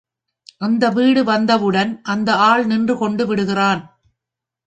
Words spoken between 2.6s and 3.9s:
நின்று கொண்டுவிடுகிறான்.